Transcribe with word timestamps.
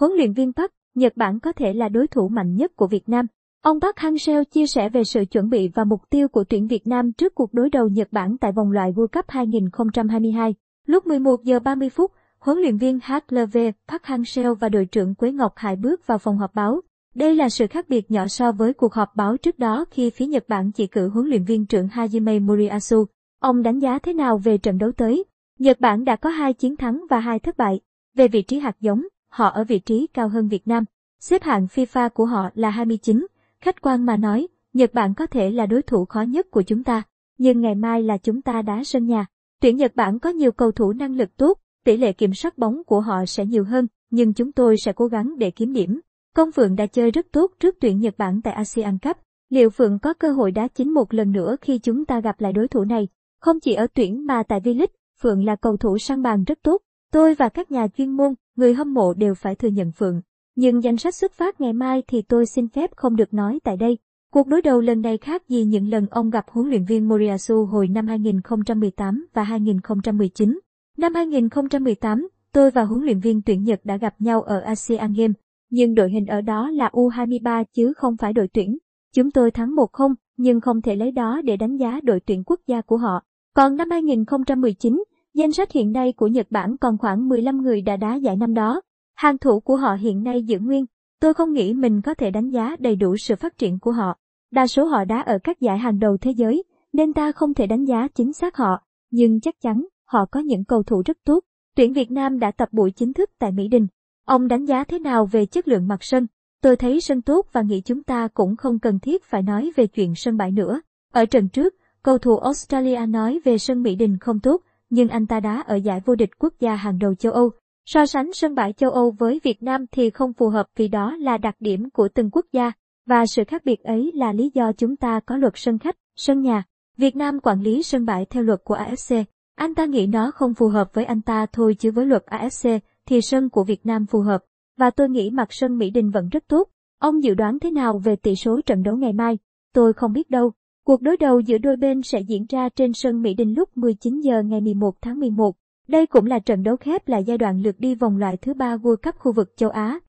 Huấn 0.00 0.12
luyện 0.12 0.32
viên 0.32 0.52
Park, 0.52 0.70
Nhật 0.94 1.16
Bản 1.16 1.40
có 1.40 1.52
thể 1.52 1.72
là 1.72 1.88
đối 1.88 2.06
thủ 2.06 2.28
mạnh 2.28 2.54
nhất 2.54 2.76
của 2.76 2.86
Việt 2.86 3.08
Nam. 3.08 3.26
Ông 3.62 3.80
Park 3.80 3.96
Hang-seo 3.96 4.44
chia 4.44 4.66
sẻ 4.66 4.88
về 4.88 5.04
sự 5.04 5.24
chuẩn 5.30 5.50
bị 5.50 5.68
và 5.68 5.84
mục 5.84 6.00
tiêu 6.10 6.28
của 6.28 6.44
tuyển 6.44 6.66
Việt 6.66 6.86
Nam 6.86 7.12
trước 7.12 7.34
cuộc 7.34 7.54
đối 7.54 7.70
đầu 7.70 7.88
Nhật 7.88 8.08
Bản 8.10 8.36
tại 8.38 8.52
vòng 8.52 8.72
loại 8.72 8.92
World 8.92 9.06
Cup 9.06 9.24
2022. 9.28 10.54
Lúc 10.86 11.06
11 11.06 11.44
giờ 11.44 11.58
30 11.58 11.90
phút, 11.90 12.12
huấn 12.38 12.58
luyện 12.58 12.76
viên 12.76 12.98
HLV 13.04 13.58
Park 13.88 14.02
Hang-seo 14.02 14.54
và 14.54 14.68
đội 14.68 14.86
trưởng 14.86 15.14
Quế 15.14 15.32
Ngọc 15.32 15.52
Hải 15.56 15.76
bước 15.76 16.06
vào 16.06 16.18
phòng 16.18 16.38
họp 16.38 16.54
báo. 16.54 16.80
Đây 17.14 17.34
là 17.34 17.48
sự 17.48 17.66
khác 17.66 17.88
biệt 17.88 18.10
nhỏ 18.10 18.26
so 18.26 18.52
với 18.52 18.72
cuộc 18.72 18.94
họp 18.94 19.16
báo 19.16 19.36
trước 19.36 19.58
đó 19.58 19.84
khi 19.90 20.10
phía 20.10 20.26
Nhật 20.26 20.44
Bản 20.48 20.72
chỉ 20.72 20.86
cử 20.86 21.08
huấn 21.08 21.26
luyện 21.26 21.44
viên 21.44 21.66
trưởng 21.66 21.88
Hajime 21.88 22.46
Moriyasu. 22.46 23.04
Ông 23.40 23.62
đánh 23.62 23.78
giá 23.78 23.98
thế 23.98 24.12
nào 24.12 24.38
về 24.38 24.58
trận 24.58 24.78
đấu 24.78 24.92
tới? 24.92 25.24
Nhật 25.58 25.80
Bản 25.80 26.04
đã 26.04 26.16
có 26.16 26.30
hai 26.30 26.52
chiến 26.52 26.76
thắng 26.76 27.04
và 27.10 27.20
hai 27.20 27.38
thất 27.38 27.56
bại. 27.56 27.80
Về 28.14 28.28
vị 28.28 28.42
trí 28.42 28.58
hạt 28.58 28.76
giống, 28.80 29.02
họ 29.28 29.48
ở 29.48 29.64
vị 29.64 29.78
trí 29.78 30.06
cao 30.14 30.28
hơn 30.28 30.48
Việt 30.48 30.68
Nam. 30.68 30.84
Xếp 31.20 31.42
hạng 31.42 31.66
FIFA 31.66 32.08
của 32.08 32.24
họ 32.24 32.50
là 32.54 32.70
29. 32.70 33.26
Khách 33.60 33.80
quan 33.80 34.06
mà 34.06 34.16
nói, 34.16 34.48
Nhật 34.72 34.94
Bản 34.94 35.14
có 35.14 35.26
thể 35.26 35.50
là 35.50 35.66
đối 35.66 35.82
thủ 35.82 36.04
khó 36.04 36.22
nhất 36.22 36.50
của 36.50 36.62
chúng 36.62 36.84
ta. 36.84 37.02
Nhưng 37.38 37.60
ngày 37.60 37.74
mai 37.74 38.02
là 38.02 38.18
chúng 38.18 38.42
ta 38.42 38.62
đá 38.62 38.84
sân 38.84 39.06
nhà. 39.06 39.26
Tuyển 39.60 39.76
Nhật 39.76 39.96
Bản 39.96 40.18
có 40.18 40.30
nhiều 40.30 40.52
cầu 40.52 40.72
thủ 40.72 40.92
năng 40.92 41.16
lực 41.16 41.36
tốt, 41.36 41.58
tỷ 41.84 41.96
lệ 41.96 42.12
kiểm 42.12 42.34
soát 42.34 42.58
bóng 42.58 42.84
của 42.84 43.00
họ 43.00 43.26
sẽ 43.26 43.46
nhiều 43.46 43.64
hơn, 43.64 43.86
nhưng 44.10 44.34
chúng 44.34 44.52
tôi 44.52 44.76
sẽ 44.76 44.92
cố 44.92 45.06
gắng 45.06 45.38
để 45.38 45.50
kiếm 45.50 45.72
điểm. 45.72 46.00
Công 46.34 46.52
Phượng 46.52 46.76
đã 46.76 46.86
chơi 46.86 47.10
rất 47.10 47.26
tốt 47.32 47.52
trước 47.60 47.76
tuyển 47.80 48.00
Nhật 48.00 48.14
Bản 48.18 48.42
tại 48.42 48.54
ASEAN 48.54 48.98
Cup. 48.98 49.16
Liệu 49.50 49.70
Phượng 49.70 49.98
có 49.98 50.14
cơ 50.14 50.32
hội 50.32 50.50
đá 50.50 50.68
chính 50.68 50.94
một 50.94 51.14
lần 51.14 51.32
nữa 51.32 51.56
khi 51.60 51.78
chúng 51.78 52.04
ta 52.04 52.20
gặp 52.20 52.40
lại 52.40 52.52
đối 52.52 52.68
thủ 52.68 52.84
này? 52.84 53.08
Không 53.40 53.60
chỉ 53.60 53.74
ở 53.74 53.86
tuyển 53.94 54.26
mà 54.26 54.42
tại 54.42 54.60
V-League, 54.60 54.86
Phượng 55.20 55.44
là 55.44 55.56
cầu 55.56 55.76
thủ 55.76 55.98
sang 55.98 56.22
bàn 56.22 56.44
rất 56.44 56.58
tốt. 56.62 56.82
Tôi 57.12 57.34
và 57.34 57.48
các 57.48 57.70
nhà 57.70 57.86
chuyên 57.96 58.10
môn, 58.10 58.34
người 58.56 58.74
hâm 58.74 58.94
mộ 58.94 59.14
đều 59.14 59.34
phải 59.34 59.54
thừa 59.54 59.68
nhận 59.68 59.92
Phượng. 59.92 60.20
Nhưng 60.56 60.82
danh 60.82 60.96
sách 60.96 61.14
xuất 61.14 61.32
phát 61.32 61.60
ngày 61.60 61.72
mai 61.72 62.02
thì 62.08 62.22
tôi 62.22 62.46
xin 62.46 62.68
phép 62.68 62.90
không 62.96 63.16
được 63.16 63.34
nói 63.34 63.60
tại 63.64 63.76
đây. 63.76 63.98
Cuộc 64.32 64.46
đối 64.46 64.62
đầu 64.62 64.80
lần 64.80 65.00
này 65.00 65.18
khác 65.18 65.48
gì 65.48 65.64
những 65.64 65.88
lần 65.88 66.06
ông 66.10 66.30
gặp 66.30 66.44
huấn 66.48 66.68
luyện 66.68 66.84
viên 66.84 67.08
Moriyasu 67.08 67.64
hồi 67.64 67.88
năm 67.88 68.06
2018 68.06 69.26
và 69.32 69.42
2019. 69.42 70.58
Năm 70.96 71.14
2018, 71.14 72.28
tôi 72.52 72.70
và 72.70 72.84
huấn 72.84 73.04
luyện 73.04 73.20
viên 73.20 73.42
tuyển 73.42 73.62
Nhật 73.62 73.80
đã 73.84 73.96
gặp 73.96 74.14
nhau 74.18 74.42
ở 74.42 74.60
ASEAN 74.60 75.12
Games, 75.12 75.36
nhưng 75.70 75.94
đội 75.94 76.10
hình 76.10 76.26
ở 76.26 76.40
đó 76.40 76.70
là 76.70 76.90
U23 76.92 77.64
chứ 77.74 77.92
không 77.96 78.16
phải 78.16 78.32
đội 78.32 78.48
tuyển. 78.48 78.78
Chúng 79.14 79.30
tôi 79.30 79.50
thắng 79.50 79.70
1-0, 79.74 80.14
nhưng 80.36 80.60
không 80.60 80.82
thể 80.82 80.96
lấy 80.96 81.12
đó 81.12 81.40
để 81.44 81.56
đánh 81.56 81.76
giá 81.76 82.00
đội 82.02 82.20
tuyển 82.20 82.42
quốc 82.46 82.60
gia 82.66 82.80
của 82.80 82.96
họ. 82.96 83.22
Còn 83.54 83.76
năm 83.76 83.90
2019, 83.90 85.02
danh 85.36 85.52
sách 85.52 85.72
hiện 85.72 85.92
nay 85.92 86.12
của 86.12 86.26
Nhật 86.26 86.46
Bản 86.50 86.76
còn 86.76 86.98
khoảng 86.98 87.28
15 87.28 87.62
người 87.62 87.82
đã 87.82 87.96
đá 87.96 88.14
giải 88.14 88.36
năm 88.36 88.54
đó. 88.54 88.80
Hàng 89.14 89.38
thủ 89.38 89.60
của 89.60 89.76
họ 89.76 89.94
hiện 89.94 90.22
nay 90.22 90.42
giữ 90.42 90.58
nguyên. 90.58 90.84
Tôi 91.20 91.34
không 91.34 91.52
nghĩ 91.52 91.74
mình 91.74 92.02
có 92.02 92.14
thể 92.14 92.30
đánh 92.30 92.50
giá 92.50 92.76
đầy 92.78 92.96
đủ 92.96 93.16
sự 93.16 93.36
phát 93.36 93.58
triển 93.58 93.78
của 93.78 93.92
họ. 93.92 94.18
Đa 94.50 94.66
số 94.66 94.84
họ 94.84 95.04
đá 95.04 95.20
ở 95.20 95.38
các 95.44 95.60
giải 95.60 95.78
hàng 95.78 95.98
đầu 95.98 96.16
thế 96.20 96.30
giới, 96.30 96.64
nên 96.92 97.12
ta 97.12 97.32
không 97.32 97.54
thể 97.54 97.66
đánh 97.66 97.84
giá 97.84 98.08
chính 98.14 98.32
xác 98.32 98.56
họ. 98.56 98.82
Nhưng 99.10 99.40
chắc 99.40 99.54
chắn, 99.62 99.86
họ 100.04 100.26
có 100.30 100.40
những 100.40 100.64
cầu 100.64 100.82
thủ 100.82 101.02
rất 101.06 101.16
tốt. 101.24 101.40
Tuyển 101.76 101.92
Việt 101.92 102.10
Nam 102.10 102.38
đã 102.38 102.50
tập 102.50 102.68
buổi 102.72 102.90
chính 102.90 103.12
thức 103.12 103.30
tại 103.38 103.52
Mỹ 103.52 103.68
Đình. 103.68 103.86
Ông 104.24 104.48
đánh 104.48 104.64
giá 104.64 104.84
thế 104.84 104.98
nào 104.98 105.26
về 105.26 105.46
chất 105.46 105.68
lượng 105.68 105.88
mặt 105.88 105.98
sân? 106.00 106.26
Tôi 106.62 106.76
thấy 106.76 107.00
sân 107.00 107.22
tốt 107.22 107.46
và 107.52 107.62
nghĩ 107.62 107.80
chúng 107.80 108.02
ta 108.02 108.28
cũng 108.34 108.56
không 108.56 108.78
cần 108.78 108.98
thiết 108.98 109.24
phải 109.24 109.42
nói 109.42 109.70
về 109.76 109.86
chuyện 109.86 110.14
sân 110.14 110.36
bãi 110.36 110.50
nữa. 110.50 110.80
Ở 111.12 111.24
trận 111.24 111.48
trước, 111.48 111.74
cầu 112.02 112.18
thủ 112.18 112.36
Australia 112.36 113.06
nói 113.08 113.40
về 113.44 113.58
sân 113.58 113.82
Mỹ 113.82 113.94
Đình 113.94 114.18
không 114.18 114.40
tốt, 114.40 114.62
nhưng 114.90 115.08
anh 115.08 115.26
ta 115.26 115.40
đá 115.40 115.64
ở 115.66 115.76
giải 115.76 116.00
vô 116.04 116.14
địch 116.14 116.30
quốc 116.38 116.54
gia 116.60 116.74
hàng 116.74 116.98
đầu 116.98 117.14
châu 117.14 117.32
Âu. 117.32 117.50
So 117.86 118.06
sánh 118.06 118.32
sân 118.32 118.54
bãi 118.54 118.72
châu 118.72 118.90
Âu 118.90 119.10
với 119.18 119.40
Việt 119.42 119.62
Nam 119.62 119.86
thì 119.92 120.10
không 120.10 120.32
phù 120.32 120.48
hợp 120.48 120.66
vì 120.76 120.88
đó 120.88 121.16
là 121.16 121.38
đặc 121.38 121.54
điểm 121.60 121.90
của 121.90 122.08
từng 122.14 122.30
quốc 122.30 122.46
gia, 122.52 122.72
và 123.06 123.26
sự 123.26 123.44
khác 123.44 123.64
biệt 123.64 123.82
ấy 123.82 124.10
là 124.14 124.32
lý 124.32 124.50
do 124.54 124.72
chúng 124.72 124.96
ta 124.96 125.20
có 125.20 125.36
luật 125.36 125.52
sân 125.56 125.78
khách, 125.78 125.96
sân 126.16 126.42
nhà. 126.42 126.64
Việt 126.96 127.16
Nam 127.16 127.40
quản 127.40 127.60
lý 127.60 127.82
sân 127.82 128.04
bãi 128.04 128.24
theo 128.24 128.42
luật 128.42 128.64
của 128.64 128.76
AFC. 128.76 129.24
Anh 129.54 129.74
ta 129.74 129.84
nghĩ 129.84 130.06
nó 130.06 130.30
không 130.30 130.54
phù 130.54 130.68
hợp 130.68 130.94
với 130.94 131.04
anh 131.04 131.22
ta 131.22 131.46
thôi 131.52 131.76
chứ 131.78 131.90
với 131.90 132.06
luật 132.06 132.24
AFC 132.26 132.78
thì 133.06 133.20
sân 133.20 133.48
của 133.48 133.64
Việt 133.64 133.86
Nam 133.86 134.06
phù 134.06 134.20
hợp. 134.20 134.44
Và 134.78 134.90
tôi 134.90 135.08
nghĩ 135.08 135.30
mặt 135.30 135.48
sân 135.50 135.78
Mỹ 135.78 135.90
Đình 135.90 136.10
vẫn 136.10 136.28
rất 136.28 136.44
tốt. 136.48 136.68
Ông 136.98 137.22
dự 137.22 137.34
đoán 137.34 137.58
thế 137.58 137.70
nào 137.70 137.98
về 137.98 138.16
tỷ 138.16 138.36
số 138.36 138.60
trận 138.66 138.82
đấu 138.82 138.96
ngày 138.96 139.12
mai? 139.12 139.38
Tôi 139.74 139.92
không 139.92 140.12
biết 140.12 140.30
đâu. 140.30 140.52
Cuộc 140.86 141.02
đối 141.02 141.16
đầu 141.16 141.40
giữa 141.40 141.58
đôi 141.58 141.76
bên 141.76 142.02
sẽ 142.02 142.20
diễn 142.20 142.46
ra 142.48 142.68
trên 142.68 142.92
sân 142.92 143.22
Mỹ 143.22 143.34
Đình 143.34 143.54
lúc 143.56 143.76
19 143.76 144.20
giờ 144.20 144.42
ngày 144.42 144.60
11 144.60 144.94
tháng 145.02 145.20
11. 145.20 145.56
Đây 145.88 146.06
cũng 146.06 146.26
là 146.26 146.38
trận 146.38 146.62
đấu 146.62 146.76
khép 146.76 147.08
lại 147.08 147.24
giai 147.24 147.38
đoạn 147.38 147.62
lượt 147.62 147.80
đi 147.80 147.94
vòng 147.94 148.16
loại 148.16 148.36
thứ 148.36 148.54
ba 148.54 148.76
World 148.76 148.96
Cup 148.96 149.14
khu 149.18 149.32
vực 149.32 149.52
châu 149.56 149.70
Á 149.70 150.00